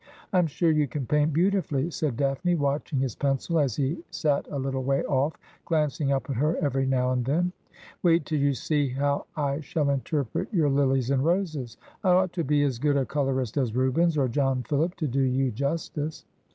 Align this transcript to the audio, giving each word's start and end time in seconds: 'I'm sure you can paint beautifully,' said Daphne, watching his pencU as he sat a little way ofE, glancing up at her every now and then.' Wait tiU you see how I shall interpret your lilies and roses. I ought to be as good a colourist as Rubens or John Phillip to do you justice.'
'I'm 0.33 0.47
sure 0.47 0.71
you 0.71 0.87
can 0.87 1.05
paint 1.05 1.31
beautifully,' 1.31 1.91
said 1.91 2.17
Daphne, 2.17 2.55
watching 2.55 2.97
his 2.97 3.15
pencU 3.15 3.63
as 3.63 3.75
he 3.75 4.03
sat 4.09 4.47
a 4.49 4.57
little 4.57 4.81
way 4.83 5.03
ofE, 5.03 5.35
glancing 5.65 6.11
up 6.11 6.27
at 6.27 6.37
her 6.37 6.57
every 6.57 6.87
now 6.87 7.11
and 7.11 7.23
then.' 7.23 7.51
Wait 8.01 8.25
tiU 8.25 8.39
you 8.39 8.55
see 8.55 8.89
how 8.89 9.27
I 9.37 9.59
shall 9.59 9.91
interpret 9.91 10.51
your 10.51 10.71
lilies 10.71 11.11
and 11.11 11.23
roses. 11.23 11.77
I 12.03 12.09
ought 12.13 12.33
to 12.33 12.43
be 12.43 12.63
as 12.63 12.79
good 12.79 12.97
a 12.97 13.05
colourist 13.05 13.57
as 13.57 13.75
Rubens 13.75 14.17
or 14.17 14.27
John 14.27 14.63
Phillip 14.63 14.95
to 14.95 15.07
do 15.07 15.21
you 15.21 15.51
justice.' 15.51 16.25